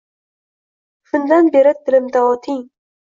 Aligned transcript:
Shundan 1.11 1.51
beri 1.57 1.73
tilimda 1.83 2.25
oting 2.31 2.65